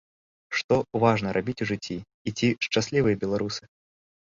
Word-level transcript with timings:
Што 0.61 0.79
важна 1.03 1.35
рабіць 1.37 1.55
у 1.67 1.67
жыцці 1.73 1.97
і 2.01 2.29
ці 2.41 2.47
шчаслівыя 2.69 3.23
беларусы? 3.27 3.63